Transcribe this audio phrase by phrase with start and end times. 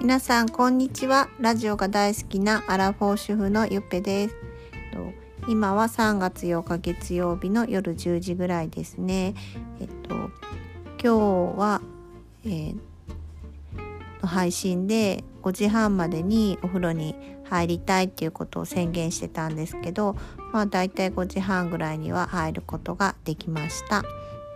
[0.00, 1.28] 皆さんこんにちは。
[1.40, 4.36] ラジオが大好きなアラフォー主婦のゆっぺです。
[5.46, 9.34] 今は3月8日月曜日の夜10時ぐらいですね。
[9.78, 10.14] えっと
[11.04, 11.82] 今日は、
[12.46, 12.76] えー、
[14.22, 17.14] の配信で5時半までにお風呂に
[17.44, 20.16] 入りたいっていうことを宣言してたんですけど
[20.54, 24.02] まあだいたい5時半ぐらいには入ることができました。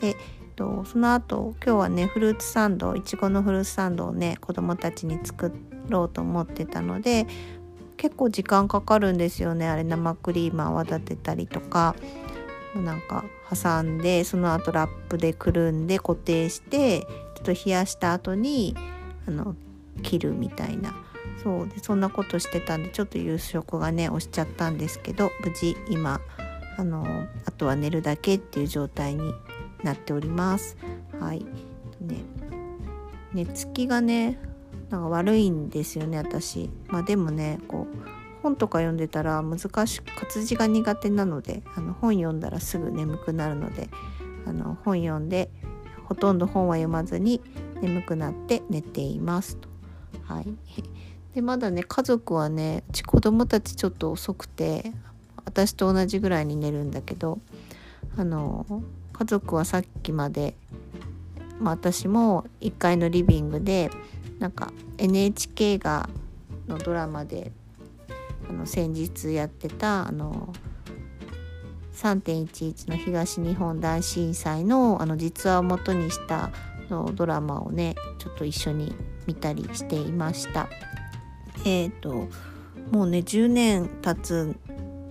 [0.00, 0.16] で
[0.56, 5.52] とその後今日はねフルーツサンドいちごのフルーツサンドをね子供たちに作
[5.88, 7.26] ろうと思ってたので
[7.96, 9.68] 結構時間かかるんですよね。
[9.68, 11.94] あれ生クリーム泡立てたりとか
[12.74, 17.06] なんか挟んでその後ラップでくるんで固定してちょ
[17.40, 18.76] っと冷やした後に
[19.28, 19.54] あの
[20.02, 20.94] 切るみたいな。
[21.42, 26.20] そうでそんなことしてたんでちょっと夕食がね押しちゃったんですけど無事今
[26.78, 29.34] あのあとは寝るだけっていう状態に
[29.84, 30.76] なっております。
[31.20, 31.44] はい。
[32.00, 32.24] ね、
[33.32, 34.38] 寝つきがね、
[34.90, 36.70] なんか悪いんですよね、私。
[36.88, 43.88] まあでもね、こう、本とか読んでたら難しく活字が苦手なのであの本読んだらすぐ眠くなるので
[44.44, 45.48] あの本読んで
[46.04, 47.40] ほとんど本は読まずに
[47.80, 49.70] 眠くなって寝ていますと。
[50.24, 50.46] はい、
[51.34, 54.92] でまだね家族はねうち子供たちちょっと遅くて
[55.46, 57.40] 私と同じぐらいに寝るんだけど
[58.18, 58.66] あの
[59.14, 60.54] 家族はさっきまで、
[61.60, 63.90] まあ、私も1階のリビングで
[64.38, 66.08] なんか NHK が
[66.68, 67.52] のドラマで
[68.48, 70.52] あの先日やってたあの
[71.94, 76.50] 3.11の東日本大震災のあの実話をもとにした
[76.90, 78.94] のドラマをねちょっと一緒に
[79.26, 80.68] 見たりしていました。
[81.64, 82.28] えっ、ー、と
[82.90, 84.54] もうね10年経つ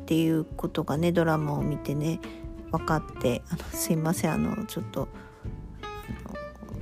[0.04, 2.20] っていうことがねドラマを見てね
[2.74, 5.08] 分かってあのすいませんあのちょっと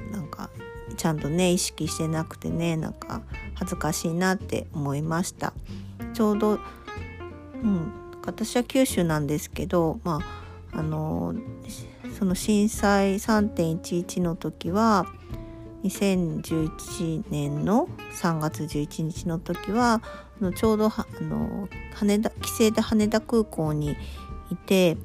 [0.10, 0.50] なんか
[0.96, 3.22] ちゃんとね意識してなくてねなんか
[3.56, 5.54] 恥ずかしいなって思いました。
[6.14, 6.60] ちょうど、
[7.62, 7.92] うん、
[8.26, 10.20] 私は九州なんですけどま
[10.74, 11.36] ああの
[12.18, 15.06] その震災3.11の時は
[15.84, 17.90] 2011年の
[18.22, 20.02] 3月11日の時は
[20.56, 23.98] ちょうどあの羽田帰省で羽田空港に
[24.52, 24.98] いて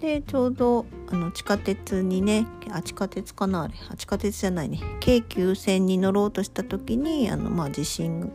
[0.00, 8.30] でちょうどあの地下鉄にねあ地下鉄かなあれあ地下鉄じゃないね京急線に乗ろうとした時にあの、まあ、地震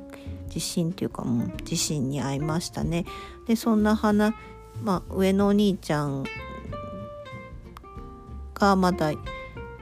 [0.48, 3.06] 地震っていうかもう地震に遭いましたね。
[3.48, 4.36] でそんな花、
[4.84, 6.26] まあ、上のお兄ちゃん
[8.54, 9.14] がまだ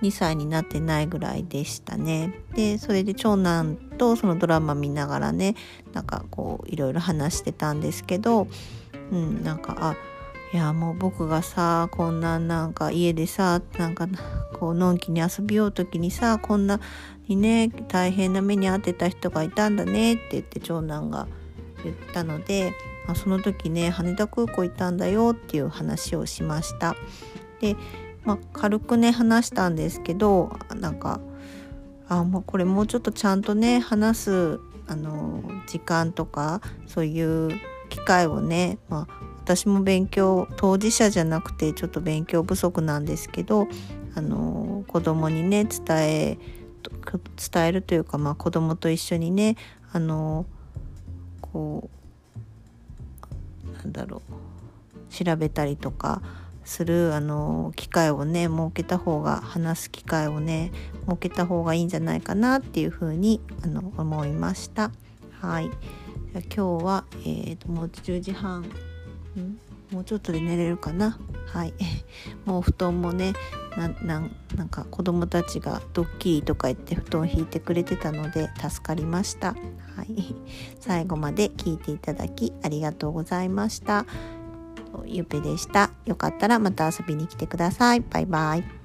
[0.01, 2.41] 2歳になってないぐらいでしたね。
[2.55, 5.55] でそれで長男とそのドラマ見ながらね
[5.93, 8.47] なんかこういろいろ話してたんですけど、
[9.11, 9.95] うん、なんかあ
[10.51, 14.07] いやもう僕がさこんななんか家でさなんか
[14.53, 16.79] こうのんきに遊びよう時にさこんな
[17.27, 21.27] にね大変な目に遭ってた人がいたんだねって言って長男が
[21.83, 22.73] 言ったので
[23.07, 26.95] あその時ね羽田空港行ったんだよっていう話をしました。
[27.61, 27.75] で、
[28.23, 31.19] まあ、軽くね話したんですけどなんか
[32.07, 37.59] あもうこれもうちょっとちゃんとね話すあの時間とかそういう
[37.89, 43.67] 機会をね、まあ、私も勉強当事者じゃなくてちょっと勉強不足なんですけど
[44.13, 46.37] あの子供にね伝え
[47.51, 49.55] 伝えるというか、まあ、子供と一緒にね
[49.91, 50.45] あの
[51.41, 51.89] こ
[53.71, 56.21] うなんだろう調べたりとか
[56.63, 60.71] するあの機会をね設けた方が話す機会をね
[61.07, 64.91] 設けた方がいいんじゃないかなっていうふうにあの思いました。
[65.41, 65.71] はい、
[66.33, 68.63] 今日は、えーともう10時半
[69.91, 71.17] もうちょっとで寝れるかな？
[71.47, 71.73] はい。
[72.45, 73.33] もう布団もね
[73.75, 79.55] なんか子供たちがドッキリとか言って布団引いてくれてたので助かりました、
[79.95, 80.35] はい、
[80.79, 84.05] 最後まで聞いていただきありがとうございました。
[85.05, 85.91] ゆぺでした。
[86.05, 88.01] よかったらまた遊びに来てください。
[88.01, 88.78] バイバイ。